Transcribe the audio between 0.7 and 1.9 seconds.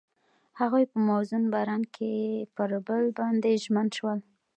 په موزون باران